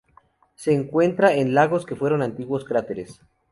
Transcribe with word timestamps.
Se 0.55 0.73
encuentra 0.73 1.29
lagos 1.45 1.85
que 1.85 1.95
fueron 1.95 2.23
antiguos 2.23 2.63
cráteres. 2.65 3.21